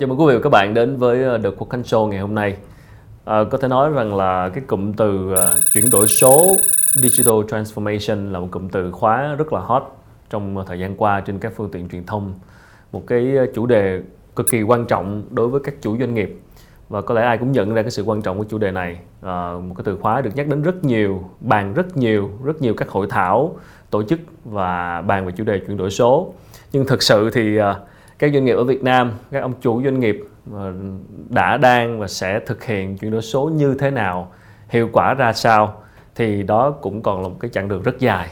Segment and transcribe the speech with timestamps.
[0.00, 2.20] Chào mừng quý vị và các bạn đến với ờ, The Quốc Khánh Show ngày
[2.20, 2.56] hôm nay.
[3.24, 5.38] À, có thể nói rằng là cái cụm từ uh,
[5.74, 6.46] chuyển đổi số
[7.02, 9.82] Digital Transformation là một cụm từ khóa rất là hot
[10.30, 12.34] trong thời gian qua trên các phương tiện truyền thông.
[12.92, 14.02] Một cái chủ đề
[14.36, 16.40] cực kỳ quan trọng đối với các chủ doanh nghiệp
[16.88, 18.98] và có lẽ ai cũng nhận ra cái sự quan trọng của chủ đề này.
[19.22, 22.74] À, một cái từ khóa được nhắc đến rất nhiều, bàn rất nhiều, rất nhiều
[22.74, 23.56] các hội thảo,
[23.90, 26.32] tổ chức và bàn về chủ đề chuyển đổi số.
[26.72, 27.64] Nhưng thực sự thì uh,
[28.18, 30.72] các doanh nghiệp ở Việt Nam, các ông chủ doanh nghiệp ờ,
[31.28, 34.32] đã đang và sẽ thực hiện chuyển đổi số như thế nào,
[34.68, 35.74] hiệu quả ra sao
[36.14, 38.28] thì đó cũng còn là một cái chặng đường rất dài.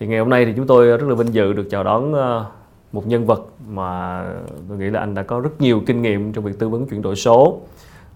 [0.00, 2.46] Thì ngày hôm nay thì chúng tôi rất là vinh dự được chào đón ờ,
[2.92, 4.24] một nhân vật mà
[4.68, 7.02] tôi nghĩ là anh đã có rất nhiều kinh nghiệm trong việc tư vấn chuyển
[7.02, 7.60] đổi số.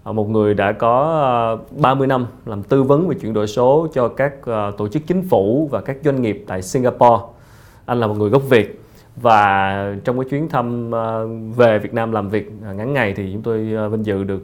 [0.03, 4.07] Ờ, một người đã có 30 năm làm tư vấn về chuyển đổi số cho
[4.07, 4.33] các
[4.77, 7.23] tổ chức chính phủ và các doanh nghiệp tại Singapore.
[7.85, 8.86] Anh là một người gốc Việt
[9.21, 13.29] và trong cái chuyến thăm ờ, về Việt Nam làm việc ờ, ngắn ngày thì
[13.33, 14.43] chúng tôi ờ, vinh dự được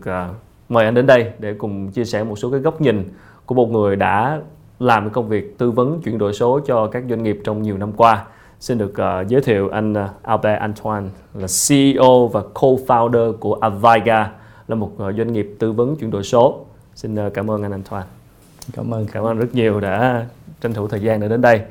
[0.69, 3.09] mời anh đến đây để cùng chia sẻ một số cái góc nhìn
[3.45, 4.39] của một người đã
[4.79, 7.77] làm cái công việc tư vấn chuyển đổi số cho các doanh nghiệp trong nhiều
[7.77, 8.25] năm qua.
[8.59, 14.31] Xin được uh, giới thiệu anh Albert Antoine là CEO và co-founder của Aviga
[14.67, 16.65] là một uh, doanh nghiệp tư vấn chuyển đổi số.
[16.95, 18.05] Xin uh, cảm ơn anh Antoine.
[18.73, 19.05] Cảm ơn.
[19.11, 20.25] Cảm ơn rất nhiều đã
[20.61, 21.61] tranh thủ thời gian để đến đây.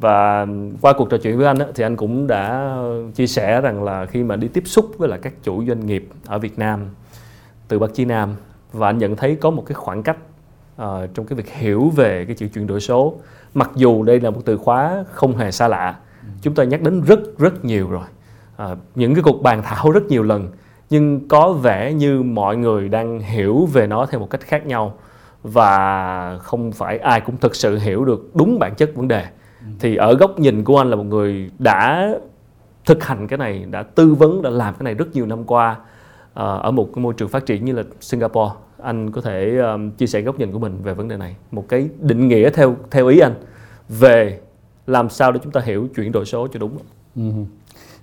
[0.00, 0.46] Và
[0.80, 2.74] qua cuộc trò chuyện với anh thì anh cũng đã
[3.14, 6.08] chia sẻ rằng là khi mà đi tiếp xúc với lại các chủ doanh nghiệp
[6.26, 6.80] ở Việt Nam
[7.68, 8.34] từ Bắc chí Nam
[8.72, 10.16] và anh nhận thấy có một cái khoảng cách
[10.82, 13.14] uh, trong cái việc hiểu về cái chữ chuyển đổi số
[13.54, 15.96] mặc dù đây là một từ khóa không hề xa lạ
[16.42, 18.04] chúng ta nhắc đến rất rất nhiều rồi.
[18.62, 20.48] Uh, những cái cuộc bàn thảo rất nhiều lần
[20.90, 24.94] nhưng có vẻ như mọi người đang hiểu về nó theo một cách khác nhau
[25.42, 29.26] và không phải ai cũng thực sự hiểu được đúng bản chất vấn đề
[29.78, 32.10] thì ở góc nhìn của anh là một người đã
[32.84, 35.76] thực hành cái này đã tư vấn đã làm cái này rất nhiều năm qua
[36.34, 38.52] ờ, ở một cái môi trường phát triển như là Singapore.
[38.82, 41.36] Anh có thể um, chia sẻ góc nhìn của mình về vấn đề này.
[41.50, 43.34] Một cái định nghĩa theo theo ý anh
[43.88, 44.40] về
[44.86, 46.78] làm sao để chúng ta hiểu chuyển đổi số cho đúng.
[47.16, 47.22] Ừ.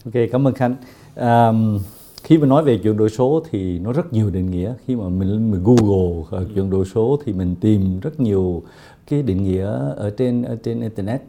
[0.05, 0.75] Ok cảm ơn khanh.
[1.15, 1.79] um,
[2.23, 4.73] khi mà nói về chuyển đổi số thì nó rất nhiều định nghĩa.
[4.85, 8.63] Khi mà mình mình google uh, chuyển đổi số thì mình tìm rất nhiều
[9.07, 11.21] cái định nghĩa ở trên ở trên internet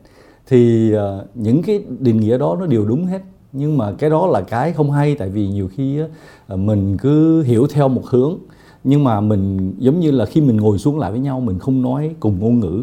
[0.46, 3.22] thì uh, những cái định nghĩa đó nó đều đúng hết.
[3.52, 7.42] Nhưng mà cái đó là cái không hay tại vì nhiều khi uh, mình cứ
[7.42, 8.38] hiểu theo một hướng.
[8.84, 11.82] Nhưng mà mình giống như là khi mình ngồi xuống lại với nhau mình không
[11.82, 12.82] nói cùng ngôn ngữ.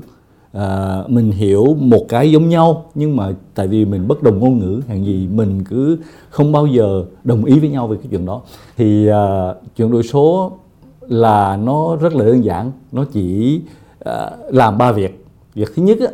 [0.53, 4.59] À, mình hiểu một cái giống nhau nhưng mà tại vì mình bất đồng ngôn
[4.59, 5.97] ngữ hàng gì mình cứ
[6.29, 8.41] không bao giờ đồng ý với nhau về cái chuyện đó.
[8.78, 10.52] Thì à, chuyển đổi số
[11.00, 12.72] là nó rất là đơn giản.
[12.91, 13.62] Nó chỉ
[14.00, 15.25] à, làm ba việc.
[15.53, 16.07] Việc thứ nhất á,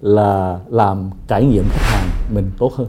[0.00, 2.88] là làm trải nghiệm khách hàng mình tốt hơn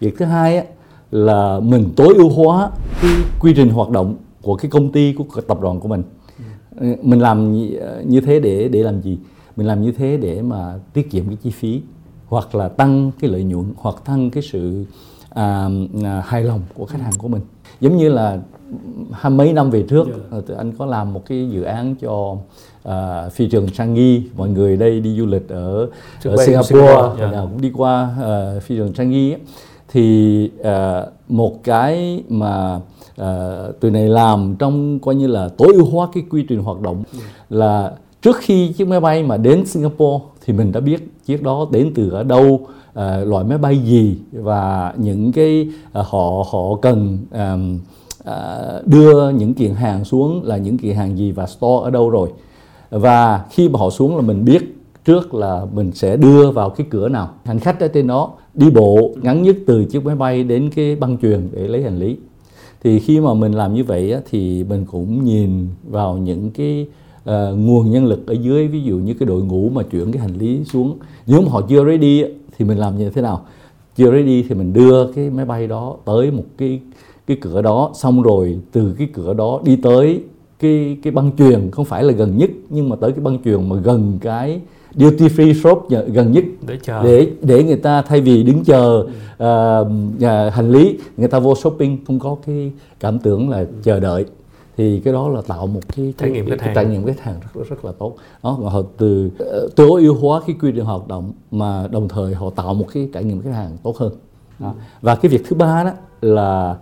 [0.00, 0.66] việc thứ hai
[1.10, 2.70] là mình tối ưu hóa
[3.02, 3.10] cái
[3.40, 6.02] quy trình hoạt động của cái công ty của tập đoàn của mình
[7.02, 7.52] mình làm
[8.08, 9.18] như thế để để làm gì
[9.56, 11.82] mình làm như thế để mà tiết kiệm cái chi phí
[12.26, 14.84] hoặc là tăng cái lợi nhuận hoặc tăng cái sự
[15.30, 15.68] à,
[16.04, 17.42] à, hài lòng của khách hàng của mình
[17.80, 18.38] giống như là
[19.12, 20.44] hai mấy năm về trước yeah.
[20.48, 20.54] Dạ.
[20.58, 22.36] anh có làm một cái dự án cho
[22.88, 25.88] uh, phi trường Changi mọi người đây đi du lịch ở,
[26.24, 27.32] ở Singapore, Singapore yeah.
[27.32, 27.40] Dạ.
[27.40, 28.10] cũng đi qua
[28.56, 29.40] uh, phi trường Changi ấy.
[29.88, 32.80] thì uh, một cái mà
[33.20, 36.80] uh, tụi này làm trong coi như là tối ưu hóa cái quy trình hoạt
[36.80, 37.24] động yeah.
[37.24, 37.56] Dạ.
[37.56, 41.66] là trước khi chiếc máy bay mà đến Singapore thì mình đã biết chiếc đó
[41.70, 45.68] đến từ ở đâu uh, loại máy bay gì và những cái
[46.00, 47.78] uh, họ họ cần um,
[48.20, 52.10] uh, đưa những kiện hàng xuống là những kiện hàng gì và store ở đâu
[52.10, 52.28] rồi
[52.90, 56.86] và khi mà họ xuống là mình biết trước là mình sẽ đưa vào cái
[56.90, 57.30] cửa nào.
[57.44, 60.96] Hành khách ở trên đó đi bộ ngắn nhất từ chiếc máy bay đến cái
[60.96, 62.16] băng truyền để lấy hành lý.
[62.82, 66.86] Thì khi mà mình làm như vậy á, thì mình cũng nhìn vào những cái
[67.20, 70.22] uh, nguồn nhân lực ở dưới ví dụ như cái đội ngũ mà chuyển cái
[70.22, 70.98] hành lý xuống.
[71.26, 72.24] Nếu mà họ chưa ready
[72.58, 73.40] thì mình làm như thế nào?
[73.96, 76.80] Chưa ready thì mình đưa cái máy bay đó tới một cái
[77.26, 77.90] cái cửa đó.
[77.94, 80.20] Xong rồi từ cái cửa đó đi tới
[80.58, 83.68] cái cái băng truyền không phải là gần nhất nhưng mà tới cái băng truyền
[83.68, 84.60] mà gần cái
[84.94, 86.44] duty free shop gần nhất.
[86.66, 87.02] Để chờ.
[87.02, 89.06] Để để người ta thay vì đứng chờ
[89.38, 89.84] ừ.
[89.84, 94.24] uh, hành lý người ta vô shopping không có cái cảm tưởng là chờ đợi.
[94.76, 96.74] Thì cái đó là tạo một cái trải nghiệm khách hàng.
[96.74, 98.16] trải nghiệm khách hàng rất rất là tốt.
[98.42, 102.08] Đó và họ từ uh, tối ưu hóa cái quy trình hoạt động mà đồng
[102.08, 104.12] thời họ tạo một cái trải nghiệm khách hàng tốt hơn.
[104.58, 104.74] Đó.
[105.02, 105.90] và cái việc thứ ba đó
[106.20, 106.76] là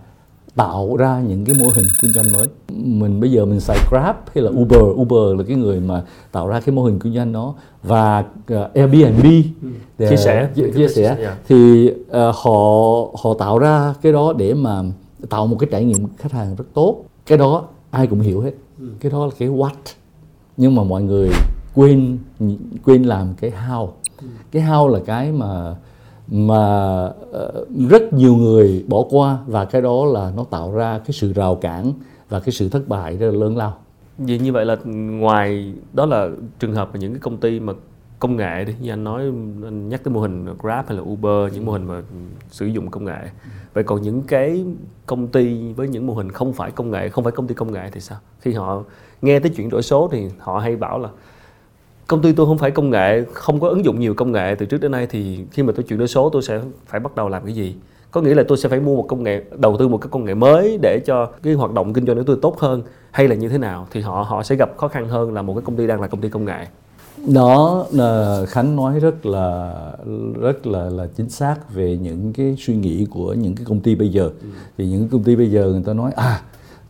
[0.57, 2.49] tạo ra những cái mô hình kinh doanh mới.
[2.73, 4.81] Mình bây giờ mình xài Grab hay là Uber.
[4.81, 7.55] Uber là cái người mà tạo ra cái mô hình kinh doanh đó.
[7.83, 8.25] Và
[8.55, 9.25] uh, Airbnb
[9.99, 10.49] để chia sẻ.
[10.55, 11.17] chia, chia sẻ.
[11.21, 11.39] Yeah.
[11.49, 12.61] thì uh, họ
[13.23, 14.83] họ tạo ra cái đó để mà
[15.31, 17.05] tạo một cái trải nghiệm khách hàng rất tốt.
[17.27, 18.53] Cái đó ai cũng hiểu hết.
[19.01, 19.71] Cái đó là cái what.
[20.57, 21.31] Nhưng mà mọi người
[21.75, 22.19] quên
[22.85, 23.89] quên làm cái how.
[24.53, 25.77] Cái how là cái mà
[26.29, 31.13] mà uh, rất nhiều người bỏ qua và cái đó là nó tạo ra cái
[31.13, 31.93] sự rào cản
[32.29, 33.77] và cái sự thất bại rất là lớn lao.
[34.19, 36.29] Vì như vậy là ngoài đó là
[36.59, 37.73] trường hợp của những cái công ty mà
[38.19, 39.23] công nghệ đi như anh nói
[39.65, 42.03] anh nhắc tới mô hình Grab hay là Uber những mô hình mà
[42.51, 43.31] sử dụng công nghệ.
[43.75, 44.65] Vậy còn những cái
[45.07, 47.73] công ty với những mô hình không phải công nghệ không phải công ty công
[47.73, 48.19] nghệ thì sao?
[48.41, 48.83] Khi họ
[49.23, 51.09] nghe tới chuyển đổi số thì họ hay bảo là
[52.07, 54.55] công ty tôi không phải công nghệ không có ứng dụng nhiều công nghệ.
[54.55, 57.15] Từ trước đến nay thì khi mà tôi chuyển đổi số tôi sẽ phải bắt
[57.17, 57.75] đầu làm cái gì?
[58.11, 60.25] Có nghĩa là tôi sẽ phải mua một công nghệ đầu tư một cái công
[60.25, 63.35] nghệ mới để cho cái hoạt động kinh doanh của tôi tốt hơn hay là
[63.35, 63.87] như thế nào?
[63.91, 66.07] Thì họ họ sẽ gặp khó khăn hơn là một cái công ty đang là
[66.07, 66.67] công ty công nghệ.
[67.35, 69.75] Đó là khánh nói rất là
[70.41, 73.95] rất là là chính xác về những cái suy nghĩ của những cái công ty
[73.95, 74.31] bây giờ.
[74.43, 74.49] Ừ.
[74.79, 76.41] thì những công ty bây giờ người ta nói à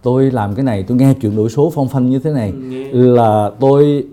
[0.02, 2.52] tôi làm cái này tôi nghe chuyển đổi số phong phanh như thế này
[2.92, 4.04] ừ, là tôi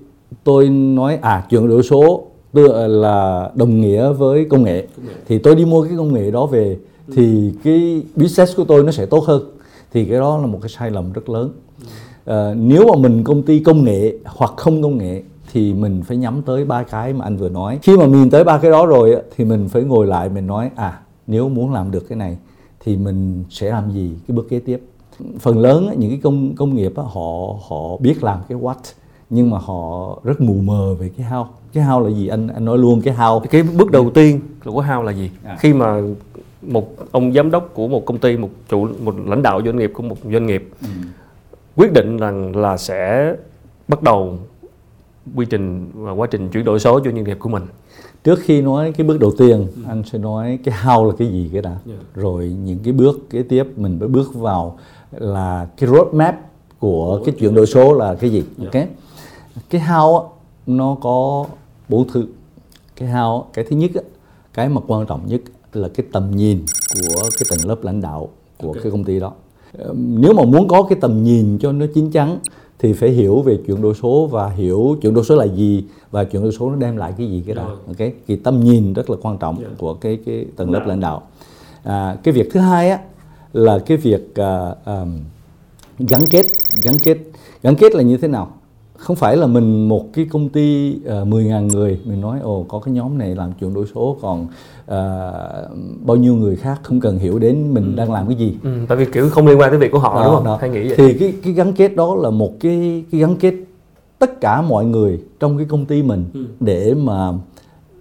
[0.44, 2.24] tôi nói à chuyển đổi số
[2.54, 4.88] tựa là đồng nghĩa với công nghệ.
[4.96, 5.14] công nghệ.
[5.28, 7.14] Thì tôi đi mua cái công nghệ đó về ừ.
[7.18, 9.44] thì cái business của tôi nó sẽ tốt hơn.
[9.94, 11.52] Thì cái đó là một cái sai lầm rất lớn.
[12.26, 15.24] À, nếu mà mình công ty công nghệ hoặc không công nghệ
[15.54, 17.80] thì mình phải nhắm tới ba cái mà anh vừa nói.
[17.82, 20.70] Khi mà mình tới ba cái đó rồi thì mình phải ngồi lại mình nói
[20.76, 22.38] à nếu muốn làm được cái này
[22.80, 24.12] thì mình sẽ làm gì?
[24.28, 24.82] Cái bước kế tiếp.
[25.40, 28.76] Phần lớn những cái công công nghiệp họ họ biết làm cái what
[29.30, 32.66] nhưng mà họ rất mù mờ về cái how cái how là gì anh anh
[32.66, 35.58] nói luôn cái how cái bước đầu tiên của how là gì à.
[35.60, 36.02] khi mà
[36.62, 39.92] một ông giám đốc của một công ty một chủ một lãnh đạo doanh nghiệp
[39.94, 40.88] của một doanh nghiệp ừ.
[41.76, 43.36] quyết định rằng là sẽ
[43.88, 44.38] bắt đầu
[45.36, 47.64] quy trình và quá trình chuyển đổi số cho doanh nghiệp của mình
[48.24, 49.82] trước khi nói cái bước đầu tiên ừ.
[49.88, 51.82] anh sẽ nói cái how là cái gì cái đã yeah.
[51.86, 51.94] Dạ.
[52.16, 54.80] rồi những cái bước kế tiếp mình phải bước vào
[55.12, 56.36] là cái roadmap
[56.80, 58.74] của cái chuyển đổi số là cái gì yeah.
[58.74, 58.80] Dạ.
[58.80, 58.88] ok
[59.70, 60.26] cái how
[60.68, 61.46] nó có
[61.90, 62.26] bốn thứ.
[62.96, 63.92] Cái how cái thứ nhất
[64.54, 65.42] cái mà quan trọng nhất
[65.74, 68.84] là cái tầm nhìn của cái tầng lớp lãnh đạo của okay.
[68.84, 69.34] cái công ty đó.
[69.94, 72.40] Nếu mà muốn có cái tầm nhìn cho nó chín chắn
[72.80, 76.24] thì phải hiểu về chuyển đổi số và hiểu chuyển đổi số là gì và
[76.24, 77.78] chuyển đổi số nó đem lại cái gì cái đó.
[77.88, 78.10] Ok?
[78.28, 79.72] Thì tầm nhìn rất là quan trọng yeah.
[79.78, 80.90] của cái cái tầng lớp yeah.
[80.90, 81.22] lãnh đạo.
[81.84, 83.00] À, cái việc thứ hai á
[83.54, 85.20] là cái việc uh, um,
[86.00, 86.46] gắn kết
[86.84, 87.18] gắn kết
[87.64, 88.52] gắn kết là như thế nào
[89.04, 92.66] không phải là mình một cái công ty uh, ờ, 10.000 người mình nói ồ
[92.68, 94.90] có cái nhóm này làm chuyển đổi số còn uh,
[96.06, 97.98] bao nhiêu người khác không cần hiểu đến mình ừ.
[97.98, 98.58] đang làm cái gì.
[98.64, 100.46] Ừ, tại vì kiểu không liên quan tới việc của họ đó, đúng không?
[100.46, 100.58] đó.
[100.62, 100.96] hay nghĩ vậy?
[100.98, 103.54] Thì cái cái gắn kết đó là một cái cái gắn kết
[104.20, 106.46] tất cả mọi người trong cái công ty mình ừ.
[106.60, 107.32] để mà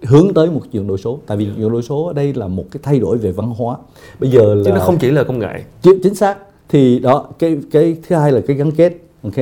[0.03, 1.19] hướng tới một chuyển đổi số.
[1.27, 3.77] Tại vì chuyển đổi số ở đây là một cái thay đổi về văn hóa.
[4.19, 5.63] Bây giờ là chứ nó không chỉ là công nghệ.
[5.81, 6.37] Chính xác.
[6.69, 9.33] Thì đó cái cái thứ hai là cái gắn kết ok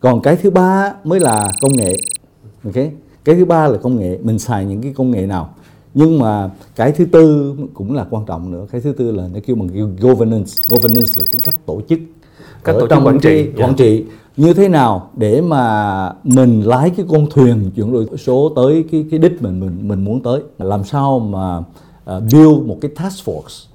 [0.00, 1.96] còn cái thứ ba mới là công nghệ.
[2.64, 2.74] Ok?
[3.24, 4.18] Cái thứ ba là công nghệ.
[4.22, 5.54] Mình xài những cái công nghệ nào?
[5.94, 8.66] Nhưng mà cái thứ tư cũng là quan trọng nữa.
[8.72, 10.52] Cái thứ tư là nó kêu bằng governance.
[10.70, 11.98] Governance là cái cách tổ chức.
[12.64, 13.76] Cách tổ chức quản trị quản yeah.
[13.76, 14.04] trị.
[14.36, 19.06] Như thế nào để mà mình lái cái con thuyền chuyển đổi số tới cái
[19.10, 20.42] cái đích mình mình mình muốn tới?
[20.58, 21.64] Làm sao mà uh,
[22.32, 23.66] build một cái task force?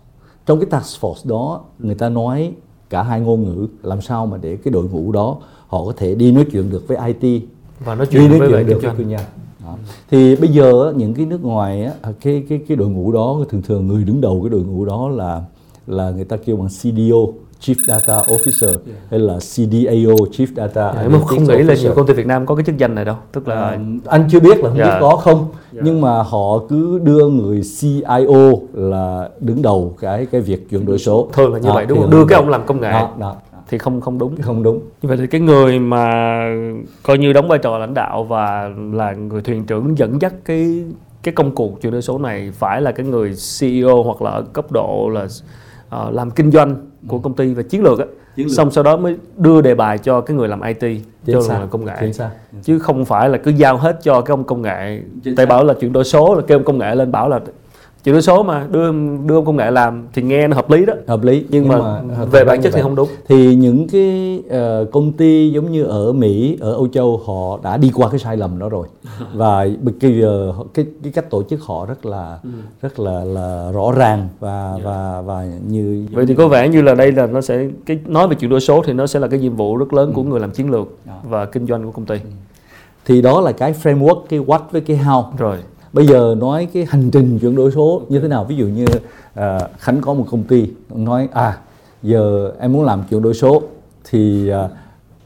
[0.45, 2.51] Trong cái task force đó người ta nói
[2.89, 3.67] cả hai ngôn ngữ.
[3.83, 6.88] Làm sao mà để cái đội ngũ đó họ có thể đi nói chuyện được
[6.88, 7.41] với IT
[7.79, 9.17] và nói chuyện đi nói chuyện được với doanh
[9.65, 9.77] đó.
[10.12, 13.62] thì bây giờ những cái nước ngoài á, cái cái cái đội ngũ đó thường
[13.62, 15.43] thường người đứng đầu cái đội ngũ đó là
[15.88, 18.98] là người ta kêu bằng CDO Chief Data Officer yeah.
[19.10, 22.45] hay là CDAO Chief Data yeah, mà không nghĩ là nhiều công ty Việt Nam
[22.45, 23.15] có cái chức danh này đâu.
[23.31, 24.89] Tức là à, anh chưa biết là không yeah.
[24.89, 25.48] biết có không.
[25.74, 25.86] Yeah.
[25.86, 31.00] nhưng mà họ cứ đưa người CIO là đứng đầu cái cái việc chuyển đổi
[31.00, 31.29] số.
[31.34, 32.10] Thường là như à, vậy đúng không?
[32.10, 32.91] đưa cái ông làm công nghệ.
[32.91, 33.36] Đó, đó
[33.69, 34.41] thì không không đúng.
[34.41, 34.79] Không đúng.
[35.01, 36.07] Như vậy thì cái người mà
[37.03, 40.84] coi như đóng vai trò lãnh đạo và là người thuyền trưởng dẫn dắt cái
[41.24, 44.41] cái công cuộc chuyển đổi số này phải là cái người CEO hoặc là ở
[44.41, 46.75] cấp độ là uh, làm kinh doanh
[47.07, 48.05] của công ty và chiến lược á.
[48.50, 51.50] Xong sau đó mới đưa đề bài cho cái người làm IT Chính cho người
[51.50, 52.12] làm công nghệ.
[52.63, 55.01] Chứ không phải là cứ giao hết cho cái ông công nghệ.
[55.38, 57.39] Tại bảo là chuyển đổi số là kêu ông công nghệ lên bảo là
[58.05, 58.91] chuyển đổi số mà đưa
[59.25, 62.01] đưa công nghệ làm thì nghe nó hợp lý đó hợp lý nhưng, nhưng mà,
[62.01, 65.83] mà về bản chất thì không đúng thì những cái uh, công ty giống như
[65.83, 68.88] ở Mỹ ở Âu Châu họ đã đi qua cái sai lầm đó rồi
[69.33, 72.50] và bây giờ cái cái cách tổ chức họ rất là ừ.
[72.81, 74.81] rất là là rõ ràng và yeah.
[74.83, 74.91] Dạ.
[74.91, 78.27] và và như vậy thì có vẻ như là đây là nó sẽ cái nói
[78.27, 80.27] về chuyển đổi số thì nó sẽ là cái nhiệm vụ rất lớn của ừ.
[80.27, 81.19] người làm chiến lược yeah.
[81.24, 81.29] Dạ.
[81.29, 82.29] và kinh doanh của công ty ừ.
[83.05, 85.57] thì đó là cái framework cái what với cái how rồi
[85.95, 88.43] bây giờ nói cái hành trình chuyển đổi số như thế nào?
[88.43, 89.43] Ví dụ như uh,
[89.79, 91.57] khánh có một công ty nói à
[92.03, 93.63] giờ em muốn làm chuyển đổi số
[94.03, 94.71] thì uh,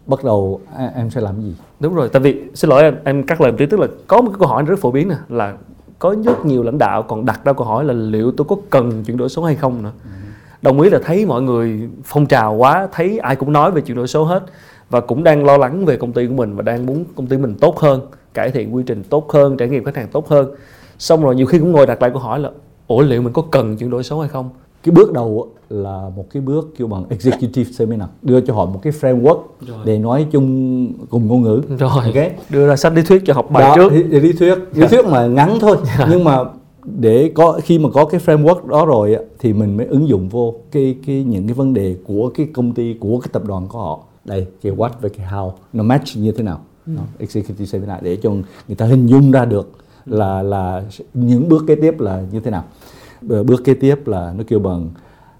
[0.05, 0.61] bắt đầu
[0.95, 1.55] em sẽ làm gì?
[1.79, 4.21] Đúng rồi tại vì xin lỗi em em cắt lời một tí tức là có
[4.21, 5.53] một cái câu hỏi rất phổ biến nè là
[5.99, 9.03] có rất nhiều lãnh đạo còn đặt ra câu hỏi là liệu tôi có cần
[9.03, 9.91] chuyển đổi số hay không nữa.
[10.03, 10.09] Ừ.
[10.61, 13.97] đồng ý là thấy mọi người phong trào quá thấy ai cũng nói về chuyển
[13.97, 14.43] đổi số hết
[14.89, 17.38] và cũng đang lo lắng về công ty của mình và đang muốn công ty
[17.38, 18.01] mình tốt hơn
[18.34, 20.48] cải thiện quy trình tốt hơn trải nghiệm khách hàng tốt hơn.
[21.00, 22.51] Xong rồi nhiều khi cũng ngồi đặt lại câu hỏi là
[22.88, 24.50] ủa liệu mình có cần chuyển đổi số hay không?
[24.84, 28.79] Cái bước đầu là một cái bước kêu bằng executive seminar đưa cho họ một
[28.84, 29.77] cái framework rồi.
[29.86, 31.62] để nói chung cùng ngôn ngữ.
[31.79, 32.05] Rồi.
[32.05, 32.31] Okay.
[32.50, 33.91] đưa ra sách lý thuyết cho học bài đó, trước.
[33.91, 35.77] lý, lý thuyết lý thuyết mà ngắn thôi.
[36.10, 36.38] Nhưng mà
[36.84, 40.55] để có khi mà có cái framework đó rồi thì mình mới ứng dụng vô
[40.72, 43.79] cái cái những cái vấn đề của cái công ty của cái tập đoàn của
[43.79, 46.61] họ đây cái what với cái how nó match như thế nào?
[46.85, 46.91] Ừ.
[46.95, 48.31] nó executive seminar để cho
[48.67, 49.71] người ta hình dung ra được
[50.05, 50.83] là là
[51.13, 52.63] những bước kế tiếp là như thế nào.
[53.21, 54.89] Bước kế tiếp là nó kêu bằng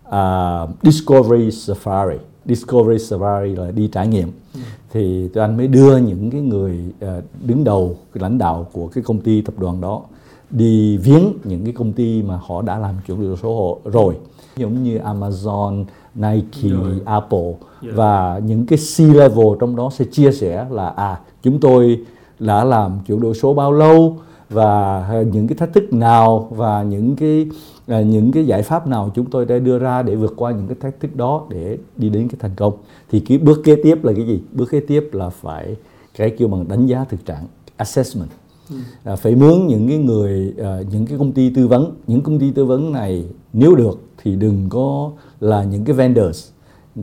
[0.08, 2.18] uh, discovery safari.
[2.46, 4.32] Discovery safari là đi trải nghiệm.
[4.54, 4.60] Ừ.
[4.92, 8.88] thì tụi anh mới đưa những cái người uh, đứng đầu cái lãnh đạo của
[8.88, 10.02] cái công ty tập đoàn đó
[10.50, 14.16] đi viếng những cái công ty mà họ đã làm chuyển đổi số rồi.
[14.58, 15.86] Giống như Amazon,
[16.16, 16.92] Nike, rồi.
[17.06, 17.58] Apple yeah.
[17.82, 17.90] Dạ.
[17.96, 22.06] và những cái C-level trong đó sẽ chia sẻ là à chúng tôi
[22.40, 24.18] đã làm chuyển đổi số bao lâu
[24.50, 27.48] và những cái thách thức nào và những cái
[27.88, 30.68] à, những cái giải pháp nào chúng tôi đã đưa ra để vượt qua những
[30.68, 32.74] cái thách thức đó để đi đến cái thành công
[33.12, 35.76] thì cái bước kế tiếp là cái gì bước kế tiếp là phải
[36.18, 37.44] cái kêu bằng đánh giá thực trạng
[37.78, 38.30] assessment
[38.70, 38.76] ừ.
[39.04, 42.40] à, phải mướn những cái người à, những cái công ty tư vấn những công
[42.40, 46.50] ty tư vấn này nếu được thì đừng có là những cái vendors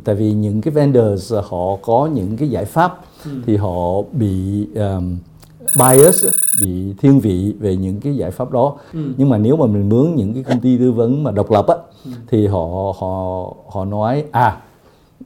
[0.04, 3.30] tại vì những cái vendors họ có những cái giải pháp ừ.
[3.46, 5.16] thì họ bị um,
[5.78, 6.24] bias
[6.60, 8.98] bị thiên vị về những cái giải pháp đó ừ.
[9.16, 11.66] nhưng mà nếu mà mình mướn những cái công ty tư vấn mà độc lập
[11.66, 12.10] á ừ.
[12.28, 14.60] thì họ họ họ nói à,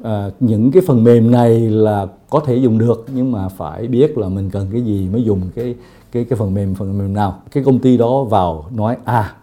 [0.03, 4.19] à những cái phần mềm này là có thể dùng được nhưng mà phải biết
[4.19, 5.75] là mình cần cái gì mới dùng cái
[6.13, 9.35] cái cái phần mềm phần mềm nào cái công ty đó vào nói à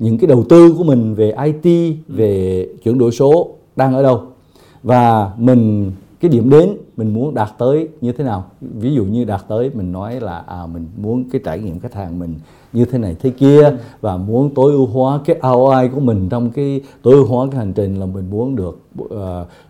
[0.00, 4.22] những cái đầu tư của mình về IT về chuyển đổi số đang ở đâu
[4.82, 9.24] và mình cái điểm đến mình muốn đạt tới như thế nào ví dụ như
[9.24, 12.34] đạt tới mình nói là à mình muốn cái trải nghiệm khách hàng mình
[12.72, 13.76] như thế này thế kia ừ.
[14.00, 17.58] và muốn tối ưu hóa cái ROI của mình trong cái tối ưu hóa cái
[17.58, 19.10] hành trình là mình muốn được uh,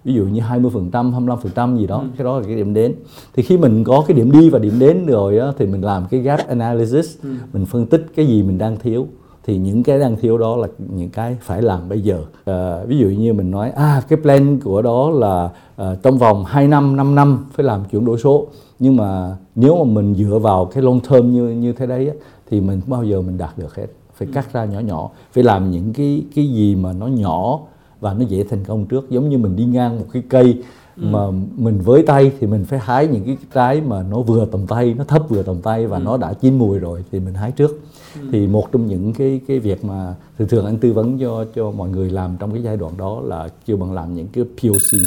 [0.05, 2.07] ví dụ như 20 phần trăm 25 phần trăm gì đó ừ.
[2.17, 2.95] cái đó là cái điểm đến
[3.35, 6.05] thì khi mình có cái điểm đi và điểm đến rồi á, thì mình làm
[6.11, 7.35] cái gap analysis ừ.
[7.53, 9.07] mình phân tích cái gì mình đang thiếu
[9.51, 12.25] thì những cái đang thiếu đó là những cái phải làm bây giờ.
[12.45, 16.45] À, ví dụ như mình nói à cái plan của đó là à, trong vòng
[16.45, 18.47] 2 năm 5 năm phải làm chuyển đổi số.
[18.79, 22.15] Nhưng mà nếu mà mình dựa vào cái long term như như thế đấy á,
[22.51, 23.87] thì mình bao giờ mình đạt được hết.
[24.15, 25.11] Phải cắt ra nhỏ nhỏ.
[25.33, 27.59] Phải làm những cái cái gì mà nó nhỏ
[28.01, 29.11] và nó dễ thành công trước.
[29.11, 30.63] Giống như mình đi ngang một cái cây
[31.01, 31.07] ừ.
[31.07, 34.67] mà mình với tay thì mình phải hái những cái trái mà nó vừa tầm
[34.67, 36.03] tay nó thấp vừa tầm tay và ừ.
[36.03, 37.81] nó đã chín mùi rồi thì mình hái trước
[38.21, 38.29] ừ.
[38.33, 41.71] thì một trong những cái cái việc mà thường thường anh tư vấn cho cho
[41.71, 45.01] mọi người làm trong cái giai đoạn đó là kêu bằng làm những cái POC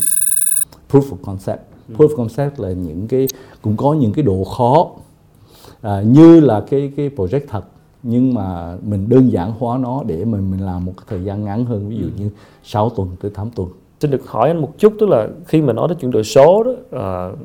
[0.91, 1.95] proof of concept ừ.
[1.97, 3.27] proof of concept là những cái
[3.61, 4.91] cũng có những cái độ khó
[5.81, 7.65] à, như là cái cái project thật
[8.03, 11.43] nhưng mà mình đơn giản hóa nó để mình mình làm một cái thời gian
[11.45, 12.11] ngắn hơn ví dụ ừ.
[12.17, 12.29] như
[12.63, 13.69] 6 tuần tới 8 tuần
[14.03, 16.63] xin được hỏi anh một chút tức là khi mà nói đến chuyển đổi số
[16.63, 17.37] đó uh,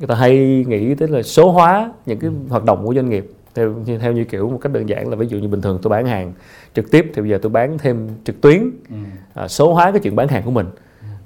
[0.00, 3.30] người ta hay nghĩ tới là số hóa những cái hoạt động của doanh nghiệp
[3.54, 5.90] theo theo như kiểu một cách đơn giản là ví dụ như bình thường tôi
[5.90, 6.32] bán hàng
[6.74, 8.96] trực tiếp thì bây giờ tôi bán thêm trực tuyến ừ.
[9.34, 10.66] à, số hóa cái chuyện bán hàng của mình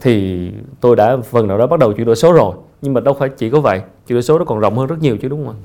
[0.01, 0.49] thì
[0.81, 3.29] tôi đã phần nào đó bắt đầu chuyển đổi số rồi nhưng mà đâu phải
[3.29, 5.55] chỉ có vậy chuyển đổi số nó còn rộng hơn rất nhiều chứ đúng không
[5.55, 5.59] ạ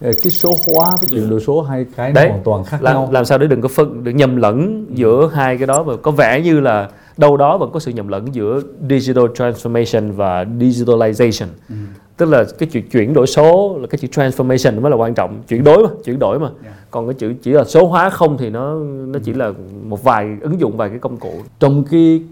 [0.00, 3.08] cái số hóa với chuyển đổi số hai cái Đấy, hoàn toàn khác làm, nhau
[3.12, 4.94] làm sao để đừng có phân đừng nhầm lẫn ừ.
[4.94, 8.08] giữa hai cái đó và có vẻ như là đâu đó vẫn có sự nhầm
[8.08, 11.74] lẫn giữa digital transformation và digitalization ừ.
[12.16, 15.42] tức là cái chuyện chuyển đổi số là cái chữ transformation mới là quan trọng
[15.48, 16.74] chuyển đổi mà chuyển đổi mà yeah.
[16.90, 18.74] còn cái chữ chỉ là số hóa không thì nó
[19.06, 19.52] nó chỉ là
[19.84, 22.22] một vài ứng dụng vài cái công cụ trong cái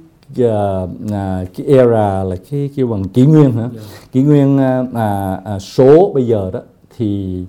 [0.42, 0.90] uh,
[1.56, 3.72] cái era là cái kêu bằng kỷ nguyên hả yeah.
[4.12, 4.88] kỷ nguyên uh,
[5.56, 6.60] uh, số bây giờ đó
[7.00, 7.44] thì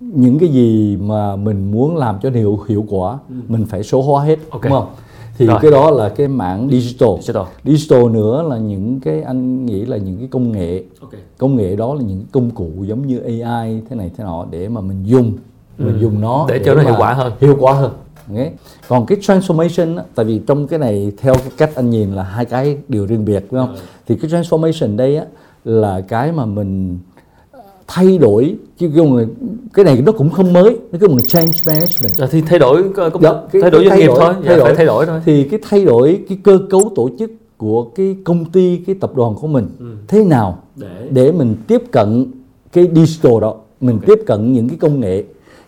[0.00, 3.34] những cái gì mà mình muốn làm cho hiệu hiệu quả ừ.
[3.48, 4.70] mình phải số hóa hết okay.
[4.70, 4.90] đúng không
[5.38, 5.58] thì Rồi.
[5.62, 7.08] cái đó là cái mảng digital.
[7.20, 11.20] digital digital nữa là những cái anh nghĩ là những cái công nghệ okay.
[11.38, 14.68] công nghệ đó là những công cụ giống như AI thế này thế nọ để
[14.68, 15.32] mà mình dùng
[15.78, 15.84] ừ.
[15.84, 17.92] mình dùng nó để, để cho nó hiệu quả hơn hiệu quả hơn
[18.28, 18.52] Okay.
[18.88, 22.44] Còn cái transformation tại vì trong cái này theo cái cách anh nhìn là hai
[22.44, 23.74] cái điều riêng biệt đúng không?
[23.74, 23.80] Ừ.
[24.06, 25.24] Thì cái transformation đây á
[25.64, 26.98] là cái mà mình
[27.86, 28.90] thay đổi chứ
[29.74, 32.18] cái này nó cũng không mới nó cái bằng change management.
[32.18, 34.34] À, thì thay đổi công, dạ, cái, thay đổi doanh nghiệp thôi.
[34.44, 34.74] Thay dạ, đổi.
[34.74, 35.20] thay đổi thôi.
[35.24, 39.10] Thì cái thay đổi cái cơ cấu tổ chức của cái công ty cái tập
[39.16, 39.86] đoàn của mình Ừ.
[40.08, 41.08] thế nào để.
[41.10, 42.26] để mình tiếp cận
[42.72, 45.24] cái digital đó mình tiếp cận những cái công nghệ.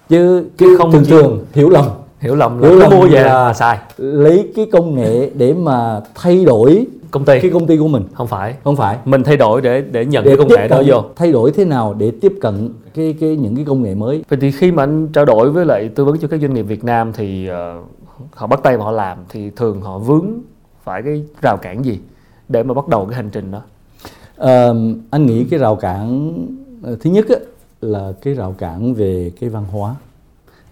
[0.09, 1.85] Chứ cái không thường thường hiểu lầm.
[2.21, 3.78] Hiểu lầm là hiểu lầm mua về là- sai.
[3.99, 7.40] lấy cái công nghệ để mà thay đổi công ty?
[7.40, 8.04] Cái công ty của mình.
[8.14, 8.54] Không phải.
[8.64, 8.99] Không phải.
[9.04, 11.04] Mình thay đổi để để nhận để cái công nghệ đó vô.
[11.16, 14.25] thay đổi thế nào để tiếp cận cái cái những cái công nghệ mới?
[14.28, 16.62] Vậy thì khi mà anh trao đổi với lại tư vấn cho các doanh nghiệp
[16.62, 17.80] Việt Nam thì ờ,
[18.35, 20.26] họ bắt tay vào họ làm thì thường họ vướng
[20.85, 21.99] phải cái rào cản gì
[22.49, 23.61] để mà bắt đầu cái hành trình đó?
[24.37, 24.76] Ờ,
[25.11, 26.33] anh nghĩ cái rào cản
[26.83, 27.37] ờ, thứ nhất á,
[27.80, 29.94] là cái rào cản về cái văn hóa.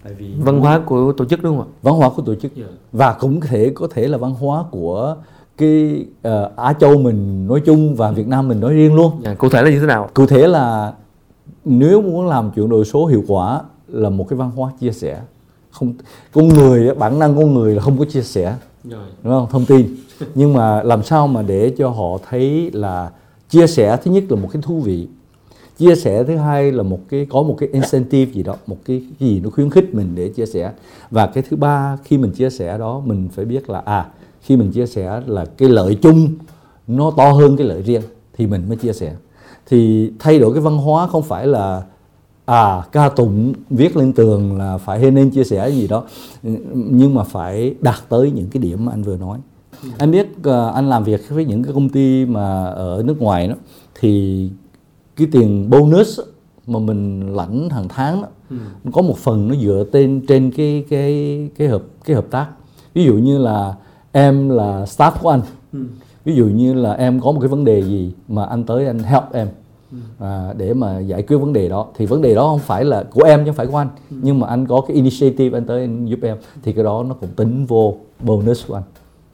[0.03, 1.71] Tại vì văn hóa của tổ chức đúng không ạ?
[1.81, 2.51] Văn hóa của tổ chức.
[2.91, 5.15] Và cũng có thể có thể là văn hóa của
[5.57, 9.11] cái ờ, Á Châu mình nói chung và Việt Nam mình nói riêng luôn.
[9.23, 10.09] Dạ, cụ thể là như thế nào?
[10.13, 10.93] Cụ thể là
[11.65, 15.21] nếu muốn làm chuyển đổi số hiệu quả là một cái văn hóa chia sẻ.
[15.71, 15.93] Không
[16.33, 19.47] con người bản năng con người là không có chia sẻ đúng không?
[19.51, 19.95] Thông tin.
[20.35, 23.11] Nhưng mà làm sao mà để cho họ thấy là
[23.49, 25.07] chia sẻ thứ nhất là một cái thú vị.
[25.77, 29.03] Chia sẻ thứ hai là một cái có một cái incentive gì đó một cái,
[29.19, 30.71] cái gì nó khuyến khích mình để chia sẻ.
[31.11, 34.05] Và cái thứ ba khi mình chia sẻ đó mình phải biết là à
[34.43, 36.29] khi mình chia sẻ là cái lợi chung
[36.87, 38.01] nó to hơn cái lợi riêng
[38.33, 39.15] thì mình mới chia sẻ.
[39.65, 41.83] Thì thay đổi cái văn hóa không phải là
[42.45, 46.03] à ca tụng viết lên tường là phải nên chia sẻ gì đó
[46.73, 49.39] nhưng mà phải đạt tới những cái điểm mà anh vừa nói.
[49.97, 53.47] Anh biết ờ, anh làm việc với những cái công ty mà ở nước ngoài
[53.47, 53.55] đó
[53.99, 54.49] thì
[55.15, 56.19] cái tiền bonus
[56.67, 58.27] mà mình lãnh hàng tháng đó,
[58.93, 62.47] có một phần nó dựa trên trên cái cái cái hợp cái hợp tác.
[62.93, 63.75] Ví dụ như là
[64.15, 65.41] em là staff của anh.
[66.25, 68.99] Ví dụ như là em có một cái vấn đề gì mà anh tới anh
[68.99, 69.47] help em
[70.19, 73.03] à, để mà giải quyết vấn đề đó thì vấn đề đó không phải là
[73.03, 73.87] của em chứ không phải của anh.
[74.09, 77.13] Nhưng mà anh có cái initiative anh tới anh giúp em thì cái đó nó
[77.13, 78.83] cũng tính vô bonus của anh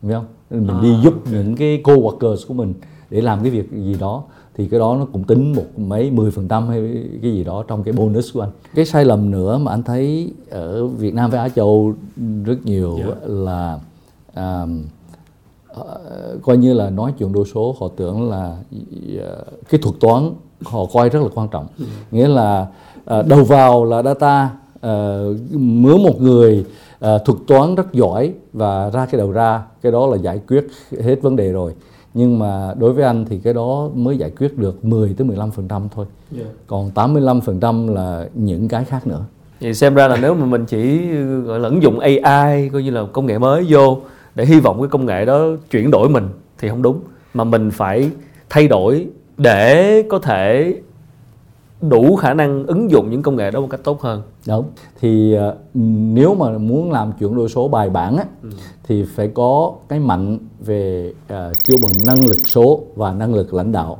[0.01, 0.67] hiểu không?
[0.67, 2.73] Mình đi giúp những cái co-workers của mình
[3.09, 4.23] để làm cái việc gì đó
[4.55, 7.63] thì cái đó nó cũng tính một mấy mười phần trăm hay cái gì đó
[7.67, 8.49] trong cái bonus của anh.
[8.75, 11.93] Cái sai lầm nữa mà anh thấy ở Việt Nam với Á Châu
[12.45, 13.79] rất nhiều á là
[14.39, 14.65] à,
[15.67, 18.57] ờ, coi như là nói chuyển đổi số họ tưởng là
[19.19, 20.31] ờ, cái thuật toán
[20.63, 21.67] họ coi rất là quan trọng.
[22.11, 22.67] Nghĩa là
[23.05, 24.49] ờ, đầu vào là data
[24.81, 26.65] ờ, mướn một người
[26.99, 30.67] ờ, thuật toán rất giỏi và ra cái đầu ra cái đó là giải quyết
[31.03, 31.73] hết vấn đề rồi.
[32.13, 35.51] Nhưng mà đối với anh thì cái đó mới giải quyết được 10 tới 15
[35.51, 36.05] phần trăm thôi.
[36.67, 39.21] Còn 85 phần trăm là những cái khác nữa.
[39.61, 41.07] Vậy xem ra là nếu mà mình chỉ
[41.45, 43.97] gọi là ứng dụng AI coi như là công nghệ mới vô
[44.35, 46.99] để hy vọng cái công nghệ đó chuyển đổi mình thì không đúng
[47.33, 48.09] mà mình phải
[48.49, 50.75] thay đổi để có thể
[51.81, 54.21] đủ khả năng ứng dụng những công nghệ đó một cách tốt hơn.
[54.47, 54.65] đúng
[55.01, 55.55] thì ờ,
[56.13, 58.23] nếu mà muốn làm chuyển đổi số bài bản á,
[58.83, 63.53] thì phải có cái mạnh về uh, kêu bằng năng lực số và năng lực
[63.53, 63.97] lãnh đạo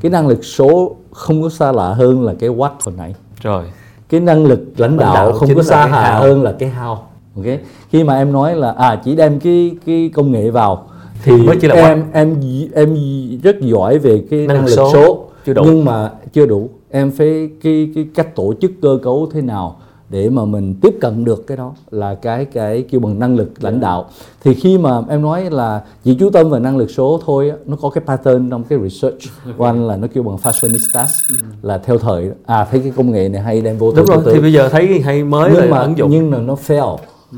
[0.00, 3.64] cái năng lực số không có xa lạ hơn là cái what hồi nãy Rồi.
[4.08, 6.20] cái năng lực lãnh đạo, đạo không có xa how.
[6.20, 6.96] hơn là cái how
[7.36, 7.44] ok?
[7.90, 10.86] Khi mà em nói là à chỉ đem cái cái công nghệ vào
[11.24, 12.36] thì Mới chỉ là em em
[12.74, 12.96] em
[13.42, 14.92] rất giỏi về cái năng, Năng lực số.
[14.92, 15.62] số, Chưa đủ.
[15.64, 16.68] nhưng mà chưa đủ.
[16.90, 19.76] Em phải cái cái cách tổ chức cơ cấu thế nào
[20.10, 23.50] để mà mình tiếp cận được cái đó là cái cái kêu bằng năng lực
[23.60, 24.06] lãnh đạo.
[24.44, 27.56] Thì khi mà em nói là chỉ chú tâm vào năng lực số thôi á,
[27.66, 29.16] nó có cái pattern trong cái research.
[29.58, 31.06] Của anh là nó kêu bằng fashionistas
[31.62, 34.40] là theo thời à thấy cái công nghệ này hay đem vô Đúng rồi, thì
[34.40, 36.10] bây giờ thấy hay mới nhưng mà ứng dụng.
[36.10, 36.96] nhưng mà nó fail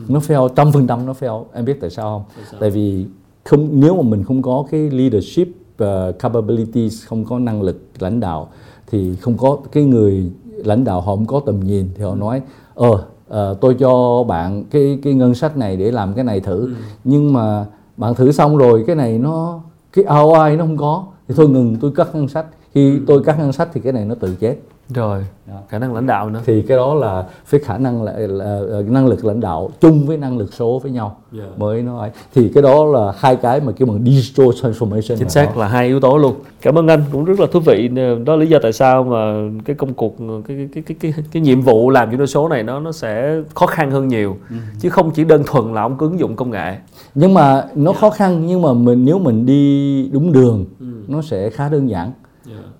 [0.08, 1.44] nó fail trăm phần trăm nó fail.
[1.52, 2.42] Em biết tại sao không?
[2.60, 3.06] Tại vì
[3.44, 5.48] không nếu mà mình không có cái leadership
[5.82, 8.48] uh, capabilities không có năng lực lãnh đạo
[8.86, 12.42] thì không có cái người lãnh đạo họ không có tầm nhìn thì họ nói
[12.74, 16.74] ờ ờ, tôi cho bạn cái cái ngân sách này để làm cái này thử.
[17.04, 19.60] Nhưng mà bạn thử xong rồi cái này nó
[19.92, 21.04] cái ROI nó không có.
[21.28, 22.46] Thì thôi ngừng tôi cắt ngân sách.
[22.74, 24.56] Khi tôi cắt ngân sách thì cái này nó tự chết
[24.90, 25.24] Rồi.
[25.68, 26.40] Khả năng lãnh đạo nữa.
[26.46, 30.06] thì cái đó là phải khả năng là, là, là năng lực lãnh đạo chung
[30.06, 31.58] với năng lực số với nhau Yeah.
[31.58, 35.46] mới nói thì cái đó là hai cái mà kêu bằng digital transformation chính xác
[35.54, 35.60] đó.
[35.60, 37.88] là hai yếu tố luôn cảm ơn anh cũng rất là thú vị
[38.24, 40.16] đó là lý do tại sao mà cái công cuộc
[40.48, 43.40] cái cái cái cái cái nhiệm vụ làm chuyển đổi số này nó nó sẽ
[43.54, 44.36] khó khăn hơn nhiều
[44.80, 46.76] chứ không chỉ đơn thuần là ông cứ ứng dụng công nghệ
[47.14, 50.64] nhưng mà nó khó khăn nhưng mà mình nếu mình đi đúng đường
[51.08, 52.12] nó sẽ khá đơn giản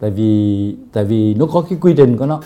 [0.00, 2.40] tại vì tại vì nó có cái quy trình của nó.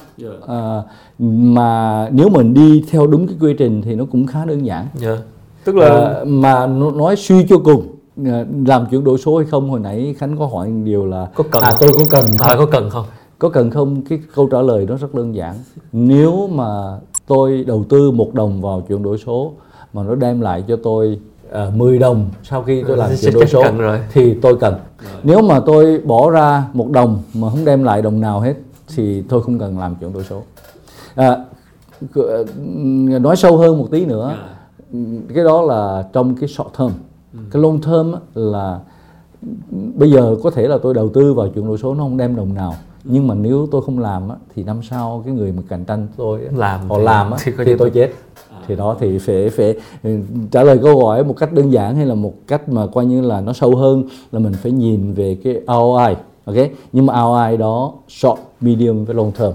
[0.46, 0.82] À,
[1.18, 4.86] mà nếu mình đi theo đúng cái quy trình thì nó cũng khá đơn giản.
[4.94, 5.16] Dạ.
[5.64, 7.82] tức là À, mà nó- nói suy cho cùng.
[8.26, 11.28] À, làm chuyển đổi số hay không hồi nãy khánh có hỏi một điều là
[11.34, 11.78] Có cần à không?
[11.80, 12.48] tôi có cần không?
[12.48, 13.04] à, có cần không?
[13.38, 14.02] Có cần không?
[14.08, 15.54] Cái câu trả lời nó rất đơn giản.
[15.92, 19.52] Nếu mà tôi đầu tư một đồng vào chuyển đổi số
[19.92, 21.20] mà nó đem lại cho tôi
[21.68, 24.00] uh, 10 đồng sau khi tôi làm Thì chuyển đổi số rồi.
[24.12, 24.74] thì tôi cần.
[25.22, 28.54] Nếu mà tôi bỏ ra một đồng mà không đem lại đồng nào hết
[28.96, 30.42] thì tôi không cần làm chuyển đổi số.
[31.14, 31.36] À,
[33.20, 34.36] nói sâu hơn một tí nữa.
[35.34, 36.90] Cái đó là trong cái short term.
[37.50, 38.80] Cái long term là
[39.70, 42.36] bây giờ có thể là tôi đầu tư vào chuyển đổi số nó không đem
[42.36, 45.84] đồng nào nhưng mà nếu tôi không làm thì năm sau cái người mà cạnh
[45.84, 48.10] tranh tôi Làm họ làm thì thì tôi chết
[48.68, 50.18] thì đó thì phải phải ừ,
[50.50, 53.20] trả lời câu hỏi một cách đơn giản hay là một cách mà coi như
[53.20, 56.56] là nó sâu hơn là mình phải nhìn về cái ROI ok?
[56.92, 59.52] Nhưng mà ROI đó short medium với long term.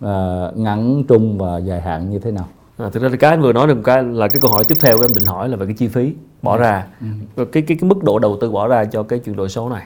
[0.00, 2.46] À, ngắn trung và dài hạn như thế nào
[2.82, 4.74] À, thực ra thì cái anh vừa nói được cái là cái câu hỏi tiếp
[4.80, 6.86] theo em định hỏi là về cái chi phí bỏ ra.
[7.36, 9.68] Rồi cái cái cái mức độ đầu tư bỏ ra cho cái chuyển đổi số
[9.68, 9.82] này.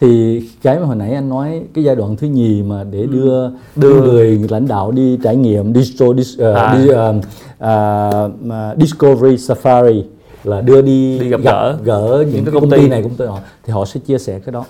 [0.00, 3.48] Thì cái mà hồi nãy anh nói cái giai đoạn thứ nhì mà để đưa
[3.76, 6.74] đưa người lãnh đạo đi trải nghiệm digital dis, uh, À.
[6.74, 7.16] đi, uh,
[7.64, 10.02] uh, discovery safari
[10.44, 11.76] là đưa đi, Đi gặp gỡ.
[11.84, 12.88] gỡ những, cái cái công công, ty.
[12.88, 13.38] này công ty họ.
[13.66, 14.64] Thì họ sẽ chia sẻ cái đó.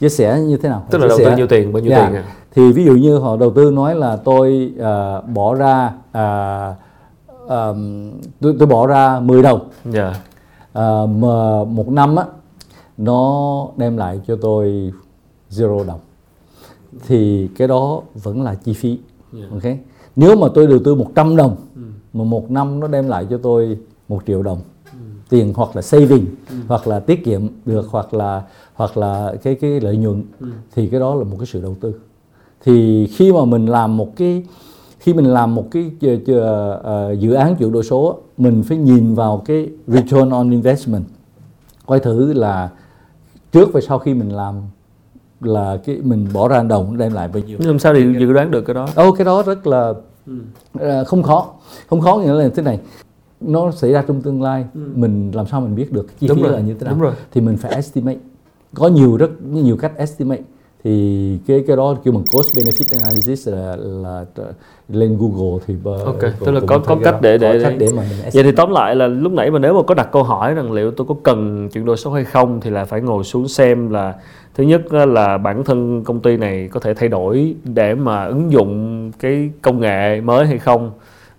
[0.00, 0.86] Chia sẻ như thế nào?
[0.90, 2.06] Tức Họ là đầu chia tư sẻ- nhiêu tiền, bao nhiêu Dạ.
[2.06, 2.24] tiền à?
[2.54, 6.76] thì ví dụ như họ đầu tư nói là tôi uh, bỏ ra uh,
[7.50, 8.10] um,
[8.40, 9.68] tôi, tôi bỏ ra 10 đồng.
[9.84, 10.14] Dạ.
[10.72, 12.24] À, mà một năm á
[12.98, 14.92] nó đem lại cho tôi
[15.50, 16.00] zero đồng.
[17.06, 18.98] Thì cái đó vẫn là chi phí
[19.50, 19.76] ok?
[20.16, 21.56] Nếu mà tôi đầu tư 100 đồng
[22.12, 24.60] mà một năm nó đem lại cho tôi một triệu đồng
[25.28, 26.26] tiền hoặc là saving
[26.68, 28.42] hoặc là tiết kiệm được hoặc là
[28.74, 30.24] hoặc là cái cái lợi nhuận
[30.74, 31.94] thì cái đó là một cái sự đầu tư.
[32.64, 34.42] Thì khi mà mình làm một cái
[35.00, 39.14] khi mình làm một cái ch- ờ, dự án chuyển đổi số mình phải nhìn
[39.14, 41.04] vào cái return on investment.
[41.86, 42.70] Coi thử là
[43.52, 44.54] trước và sau khi mình làm
[45.40, 47.58] là cái mình bỏ ra đồng đem lại bao nhiêu.
[47.60, 48.88] Nhưng làm sao thì dự đoán được cái đó?
[48.94, 49.92] Ô cái đó rất là
[50.78, 51.46] ờ, không khó.
[51.90, 52.80] Không khó nghĩa là thế này
[53.40, 56.60] nó xảy ra trong tương lai mình làm sao mình biết được chi phí là
[56.60, 56.94] như thế nào.
[56.94, 57.12] đúng rồi.
[57.32, 58.18] thì mình phải estimate.
[58.74, 60.42] Có nhiều rất nhiều cách estimate
[60.84, 64.24] thì cái cái đó kêu bằng cost benefit analysis là, là
[64.88, 68.02] lên Google thì bờ- Ok, tức là có- có cách để- để- cách để- mà
[68.02, 68.30] mình.
[68.34, 70.72] Vậy thì tóm lại là lúc nãy mà nếu mà có đặt câu hỏi rằng
[70.72, 73.90] liệu tôi có cần chuyển đổi số hay không thì là phải ngồi xuống xem
[73.90, 74.14] là
[74.54, 78.52] thứ nhất là bản thân công ty này có thể thay đổi để mà ứng
[78.52, 80.90] dụng cái công nghệ mới hay không.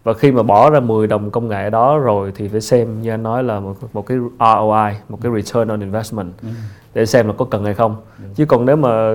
[0.04, 3.10] Và khi mà bỏ ra 10 đồng công nghệ đó rồi thì phải xem như
[3.10, 6.32] anh nói là một, một cái ROI một cái return on investment
[6.94, 7.96] để xem là có cần hay không.
[8.36, 9.12] Chứ còn nếu mà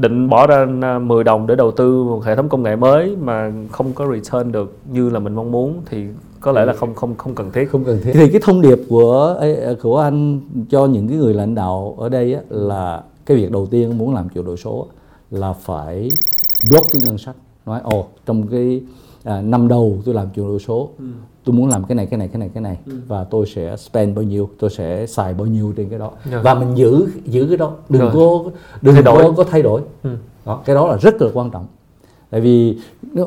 [0.00, 0.66] định bỏ ra
[0.98, 4.52] 10 đồng để đầu tư một hệ thống công nghệ mới mà không có return
[4.52, 6.06] được như là mình mong muốn thì
[6.40, 7.64] có lẽ là không không không cần thiết.
[7.70, 8.12] Không cần thiết.
[8.14, 12.08] Thì cái thông điệp của ấy, của anh cho những cái người lãnh đạo ở
[12.08, 14.86] đây á, là cái việc đầu tiên muốn làm chuyển đổi số
[15.30, 16.08] là phải
[16.70, 17.36] block cái ngân sách.
[17.66, 18.82] Nói ồ trong cái
[19.24, 20.88] à, năm đầu tôi làm chuyển đổi số
[21.46, 22.76] tôi muốn làm cái này cái này cái này cái này.
[23.08, 26.10] Và tôi sẽ spend bao nhiêu tôi sẽ xài bao nhiêu trên cái đó.
[26.30, 26.42] Rồi.
[26.42, 27.72] và mình giữ giữ cái đó.
[27.88, 28.10] Đừng Rồi.
[28.14, 28.50] có
[28.82, 29.22] đừng Thay đổi.
[29.22, 29.80] có, có thay đổi.
[30.44, 31.66] Đó, cái đó là rất là quan trọng.
[32.30, 32.78] Tại vì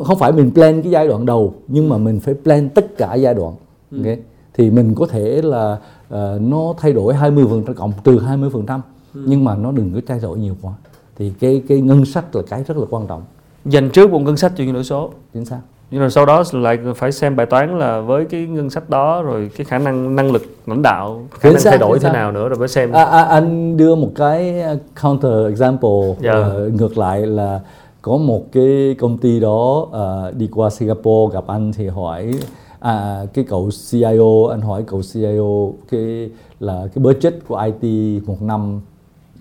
[0.03, 3.13] không phải mình plan cái giai đoạn đầu nhưng mà mình phải plan tất cả
[3.15, 3.53] giai đoạn.
[3.91, 4.17] Ok?
[4.53, 5.77] Thì mình có thể là
[6.09, 8.81] ờ, nó thay đổi 20 phần trăm cộng trừ 20 phần trăm
[9.13, 10.73] nhưng mà nó đừng có thay đổi nhiều quá.
[11.17, 13.23] Thì cái cái ngân sách là cái rất là quan trọng.
[13.65, 15.09] Dành trước một ngân sách cho chuyển đổi số.
[15.33, 15.59] Chính xác
[15.91, 19.21] nhưng mà sau đó lại phải xem bài toán là với cái ngân sách đó
[19.21, 22.13] rồi cái khả năng năng lực lãnh đạo khả năng xác, thay đổi thế xác.
[22.13, 24.63] nào nữa rồi mới xem À, à, anh đưa một cái
[25.03, 25.89] counter example
[26.21, 26.31] Dạ.
[26.31, 27.59] ờ, ngược lại là
[28.01, 32.33] có một cái công ty đó ờ, đi qua Singapore gặp anh thì hỏi
[32.79, 38.41] à, cái cậu CIO anh hỏi cậu CIO cái là cái budget của IT một
[38.41, 38.81] năm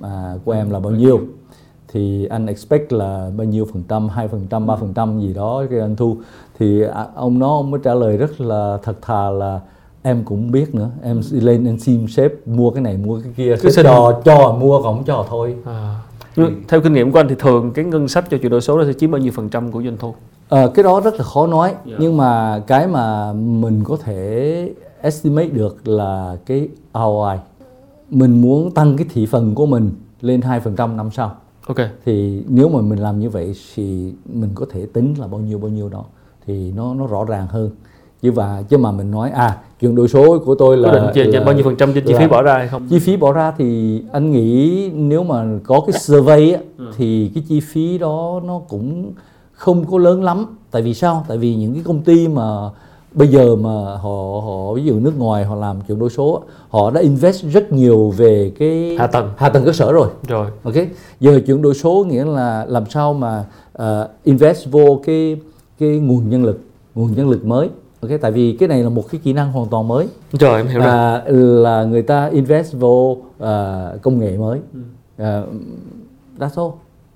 [0.03, 1.21] à, của em là bao nhiêu
[1.93, 5.35] thì anh expect là bao nhiêu phần trăm, 2 phần trăm, 3 phần trăm gì
[5.35, 6.17] đó cái anh thu.
[6.59, 9.61] Thì à, ông nó ông mới trả lời rất là thật thà là
[10.03, 10.91] em cũng biết nữa.
[11.03, 13.85] Em lên em xin sếp mua cái này mua cái kia Cứ xin.
[13.85, 15.57] cho cho mua còn không cho thôi.
[15.65, 16.01] À.
[16.37, 18.79] Nhưng theo kinh nghiệm của anh thì thường cái ngân sách cho chuyển đổi số
[18.79, 20.15] nó sẽ chiếm bao nhiêu phần trăm của doanh thu?
[20.49, 21.75] Ờ, cái đó rất là khó nói.
[21.85, 21.97] Dạ.
[21.99, 27.39] nhưng mà cái mà mình có thể estimate được là cái ROI
[28.11, 31.37] mình muốn tăng cái thị phần của mình lên 2% năm sau
[31.69, 31.77] ok.
[32.05, 35.59] Thì nếu mà mình làm như vậy thì mình có thể tính là bao nhiêu
[35.59, 36.05] bao nhiêu đó
[36.47, 37.71] thì nó nó rõ ràng hơn.
[38.23, 41.25] Chứ và chứ mà mình nói à chuyển đổi số của tôi là định chia
[41.25, 42.87] là- bao nhiêu phần trăm trên chi phí bỏ ra hay không?
[42.89, 46.61] chi phí bỏ ra thì anh nghĩ nếu mà có cái survey á,
[46.97, 49.13] thì cái chi phí đó nó cũng
[49.53, 50.47] không có lớn lắm.
[50.71, 51.25] Tại vì sao?
[51.29, 52.71] Tại vì những cái công ty mà
[53.13, 56.91] bây giờ mà họ họ ví dụ nước ngoài họ làm chuyển đổi số họ
[56.91, 59.31] đã invest rất nhiều về cái Hạ tầng.
[59.37, 60.09] hạ tầng cơ sở rồi.
[60.29, 60.47] Rồi.
[60.63, 60.75] Ok
[61.21, 65.37] giờ chuyển đổi số nghĩa là làm sao mà ờ, invest vô cái
[65.79, 66.61] cái nguồn nhân lực
[66.95, 67.69] nguồn nhân lực mới.
[68.01, 70.09] Ok tại vì cái này là một cái kỹ năng hoàn toàn mới.
[70.33, 70.89] Rồi em hiểu rồi.
[70.89, 71.23] À,
[71.63, 74.61] là người ta invest vô à, công nghệ mới.
[75.17, 75.43] À,
[76.39, 76.71] that's all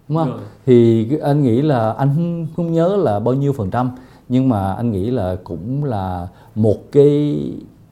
[0.09, 0.31] đúng không?
[0.31, 0.41] Rồi.
[0.67, 3.91] thì anh nghĩ là anh không nhớ là bao nhiêu phần trăm
[4.33, 7.41] nhưng mà anh nghĩ là cũng là một cái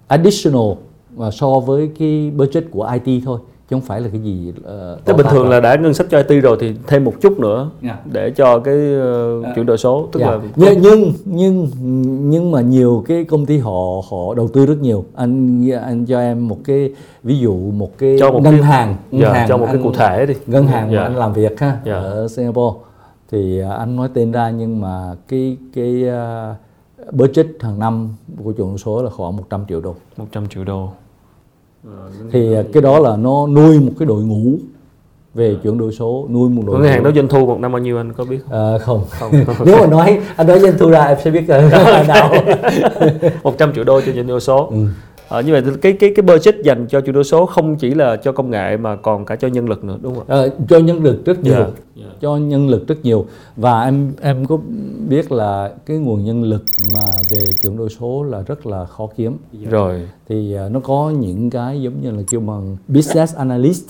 [0.09, 0.73] additional
[1.17, 3.39] mà so với cái budget của IT thôi
[3.71, 6.19] chứ không phải là cái gì uh, Thế bình thường là đã ngân sách cho
[6.29, 8.07] IT rồi thì thêm một chút nữa Yeah.
[8.13, 10.31] để cho cái ờ, chuyển đổi số tức Dạ.
[10.31, 11.69] là nhưng nhưng nhưng
[12.31, 16.21] nhưng mà nhiều cái công ty họ họ đầu tư rất nhiều anh anh cho
[16.21, 19.49] em một cái ví dụ một cái Cho một ngân cái- hàng ngân Dạ, hàng
[19.49, 20.35] cho một mà cái cụ thể đi.
[20.47, 20.99] ngân hàng Dạ.
[20.99, 21.93] mà anh làm việc ha Dạ.
[21.95, 22.79] ở Singapore
[23.31, 26.55] thì à, anh nói tên ra nhưng mà cái cái à,
[27.13, 28.15] budget hàng năm
[28.45, 30.91] của chuyển đổi số là khoảng 100 triệu đô 100 triệu đô
[32.33, 34.59] thì à, cái đó là nó nuôi một cái đội ngũ
[35.35, 37.83] về chuyển đổi số nuôi một đội ngân hàng đó doanh thu một năm bao
[37.83, 38.75] nhiêu anh có biết không?
[38.75, 39.05] À, không.
[39.11, 39.33] Không.
[39.67, 42.35] nếu mà nói anh nói doanh thu ra em sẽ biết là nào
[43.43, 44.67] 100 triệu đô cho chuyển đổi số.
[44.67, 44.87] Ừ.
[45.31, 48.17] Ờ, như vậy cái cái cái budget dành cho chuyển đổi số không chỉ là
[48.17, 50.35] cho công nghệ mà còn cả cho nhân lực nữa đúng không ạ?
[50.37, 51.67] Ờ, cho nhân lực rất nhiều Dạ,
[51.97, 52.05] dạ.
[52.21, 54.59] cho nhân lực rất nhiều và em em có
[55.09, 56.65] biết là cái nguồn nhân lực
[56.95, 59.37] mà về chuyển đổi số là rất là khó kiếm
[59.71, 60.09] Rồi.
[60.29, 63.85] thì à, nó có những cái giống như là kêu bằng business analyst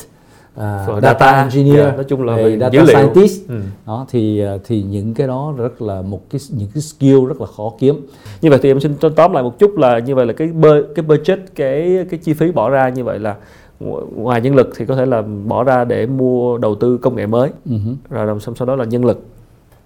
[0.87, 2.87] Rồi data, data, engineer dạ, nói chung là về data dữ liệu.
[2.97, 3.61] scientist Ừ.
[3.87, 7.41] đó thì à, thì những cái đó rất là một cái những cái skill rất
[7.41, 8.07] là khó kiếm
[8.41, 10.83] Như vậy thì em xin tóm lại một chút là như vậy là cái bơ,
[10.95, 13.37] cái budget cái cái chi phí bỏ ra như vậy là
[13.81, 17.17] ngo- ngoài nhân lực thì có thể là bỏ ra để mua đầu tư công
[17.17, 17.77] nghệ mới hứ.
[18.11, 19.21] rồi xong sau đó là nhân lực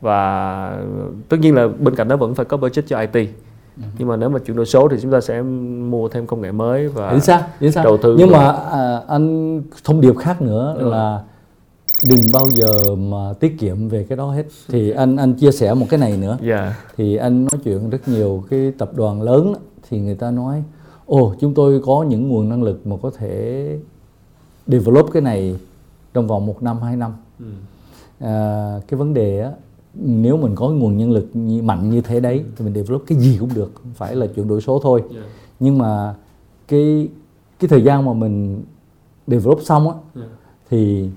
[0.01, 0.77] và
[1.29, 3.29] tất nhiên là bên cạnh đó vẫn phải có budget cho IT
[3.99, 6.53] nhưng mà nếu mà chuyển đổi số thì chúng ta sẽ mua thêm công nghệ
[6.53, 7.85] mới và chính xác chính xác.
[7.85, 10.89] đầu tư nhưng mà à, anh thông điệp khác nữa Ừ.
[10.91, 11.23] là
[12.11, 14.45] đừng bao giờ mà tiết kiệm về cái đó hết.
[14.69, 16.39] Thì anh anh chia sẻ một cái này nữa.
[16.43, 16.77] Dạ.
[16.97, 19.55] Thì anh nói chuyện rất nhiều cái tập đoàn lớn
[19.89, 20.63] thì người ta nói
[21.07, 23.67] ồ chúng tôi có những nguồn năng lực mà có thể
[24.67, 25.57] develop cái này
[26.15, 27.13] trong vòng một năm hai năm.
[27.39, 27.47] Ừ.
[28.21, 29.51] à, cái vấn đề á
[29.95, 33.19] nếu mình có nguồn nhân lực như, mạnh như thế đấy thì mình develop cái
[33.19, 35.21] gì cũng được không phải là chuyển đổi số thôi Dạ.
[35.61, 36.15] nhưng mà
[36.69, 37.09] cái
[37.61, 38.63] cái thời gian mà mình
[39.27, 40.23] develop xong á Dạ.
[40.71, 41.09] thì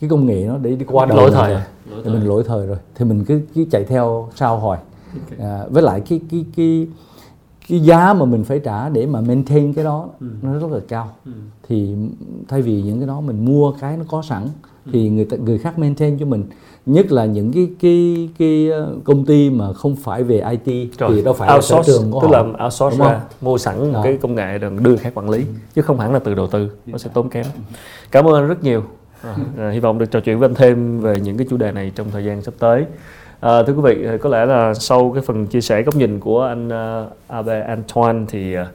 [0.00, 1.60] cái công nghệ nó để đi qua đời Lỗi thời rồi.
[1.60, 1.66] à?
[1.90, 4.76] Lỗi thì mình lỗi thời rồi thì mình cứ cứ chạy theo sao hồi
[5.38, 6.86] à, với lại cái cái cái
[7.68, 10.08] cái giá mà mình phải trả để mà maintain cái đó
[10.42, 11.32] nó rất là cao Ừ.
[11.68, 11.94] thì
[12.48, 14.48] thay vì những cái đó mình mua cái nó có sẵn
[14.92, 16.44] thì người ta, người khác maintain cho mình
[16.86, 21.22] nhất là những cái cái cái ờ, công ty mà không phải về IT thì
[21.22, 24.00] đâu phải là sở outsource trường của tức họ là outsource ra mua sẵn một
[24.04, 25.44] cái công nghệ rồi đưa khác quản lý
[25.74, 27.46] chứ không hẳn là từ đầu tư nó sẽ tốn kém.
[28.10, 28.82] Cảm ơn anh rất nhiều.
[29.22, 31.72] À, à, hy vọng được trò chuyện với anh thêm về những cái chủ đề
[31.72, 32.84] này trong thời gian sắp tới.
[33.40, 36.42] À, thưa quý vị có lẽ là sau cái phần chia sẻ góc nhìn của
[36.42, 38.66] anh uh, Abe Antoine thì à,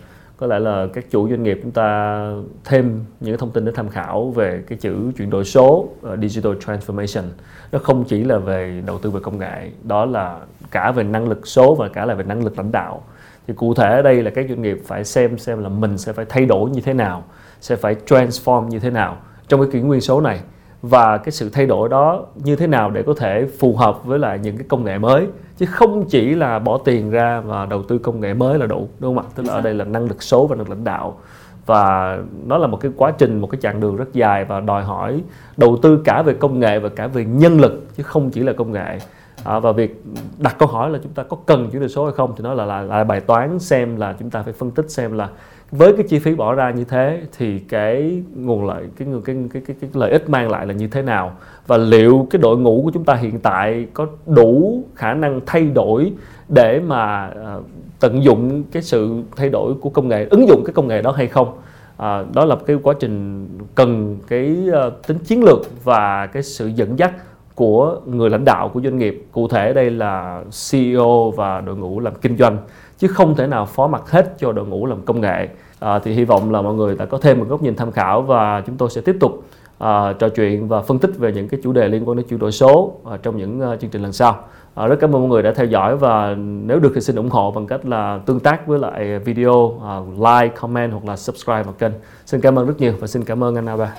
[0.42, 2.22] có lẽ là các chủ doanh nghiệp chúng ta
[2.66, 6.54] thêm những thông tin để tham khảo về cái chữ chuyển đổi số uh, digital
[6.54, 7.24] transformation.
[7.72, 10.40] Nó không chỉ là về đầu tư về công nghệ đó là
[10.72, 13.04] cả về năng lực số và cả là về năng lực lãnh đạo.
[13.48, 16.14] Thì cụ thể ở đây là các doanh nghiệp phải xem xem là mình sẽ
[16.14, 17.24] phải thay đổi như thế nào
[17.62, 20.40] sẽ phải transform như thế nào trong cái kỷ nguyên số này
[20.82, 24.20] và cái sự thay đổi đó như thế nào để có thể phù hợp với
[24.20, 25.28] lại những cái công nghệ mới.
[25.58, 28.88] Chứ không chỉ là bỏ tiền ra và đầu tư công nghệ mới là đủ
[29.00, 29.32] đúng không ạ?
[29.36, 31.18] Tức là ở đây là năng lực số và năng lực lãnh đạo.
[31.66, 34.84] Và nó là một cái quá trình một cái chặng đường rất dài và đòi
[34.84, 35.22] hỏi
[35.58, 38.54] đầu tư cả về công nghệ và cả về nhân lực chứ không chỉ là
[38.54, 39.00] công nghệ.
[39.44, 40.04] À, và việc
[40.38, 42.54] đặt câu hỏi là chúng ta có cần chuyển đổi số hay không thì nó
[42.54, 45.30] là, là là bài toán xem là chúng ta phải phân tích xem là
[45.72, 49.36] với cái chi phí bỏ ra như thế thì cái nguồn lợi cái cái cái
[49.54, 51.32] cái, cái, cái lợi ích mang lại là như thế nào?
[51.68, 55.66] Và liệu cái đội ngũ của chúng ta hiện tại có đủ khả năng thay
[55.66, 56.12] đổi
[56.50, 57.64] để mà uh,
[58.00, 61.12] tận dụng cái sự thay đổi của công nghệ ứng dụng cái công nghệ đó
[61.12, 61.58] hay không?
[61.98, 64.58] À, đó là cái quá trình cần cái
[64.88, 67.12] uh, tính chiến lược và cái sự dẫn dắt
[67.56, 69.26] của người lãnh đạo của doanh nghiệp.
[69.32, 72.58] Cụ thể đây là CEO và đội ngũ làm kinh doanh
[73.02, 75.48] chứ không thể nào phó mặc hết cho đội ngũ làm công nghệ.
[75.80, 78.22] À, thì hy vọng là mọi người đã có thêm một góc nhìn tham khảo
[78.22, 79.44] và chúng tôi sẽ tiếp tục
[79.78, 82.40] à, trò chuyện và phân tích về những cái chủ đề liên quan đến chuyển
[82.40, 84.40] đổi số à, trong những à, chương trình lần sau.
[84.76, 87.30] À, rất cảm ơn mọi người đã theo dõi và nếu được thì xin ủng
[87.30, 91.64] hộ bằng cách là tương tác với lại video à, like comment hoặc là subscribe
[91.64, 91.92] vào kênh.
[92.26, 93.96] Xin cảm ơn rất nhiều và xin cảm ơn anh Aba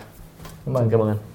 [0.67, 0.91] Cảm ơn.
[0.91, 1.32] cảm ơn anh.